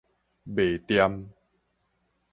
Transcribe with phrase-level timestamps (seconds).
[0.55, 1.29] 袂恬